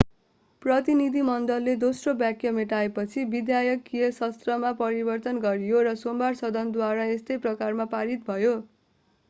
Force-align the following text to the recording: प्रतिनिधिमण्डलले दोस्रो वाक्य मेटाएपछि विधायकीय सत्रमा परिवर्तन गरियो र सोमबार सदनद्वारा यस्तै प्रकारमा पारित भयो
प्रतिनिधिमण्डलले 0.61 1.75
दोस्रो 1.81 2.13
वाक्य 2.21 2.53
मेटाएपछि 2.55 3.25
विधायकीय 3.33 4.09
सत्रमा 4.15 4.71
परिवर्तन 4.79 5.41
गरियो 5.45 5.83
र 5.89 5.95
सोमबार 6.01 6.39
सदनद्वारा 6.43 7.09
यस्तै 7.11 7.41
प्रकारमा 7.45 7.91
पारित 7.93 8.29
भयो 8.31 8.55